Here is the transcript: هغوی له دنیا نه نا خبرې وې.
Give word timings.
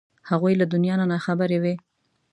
هغوی 0.29 0.53
له 0.57 0.65
دنیا 0.73 0.95
نه 1.01 1.05
نا 1.11 1.17
خبرې 1.25 1.57
وې. 1.63 1.75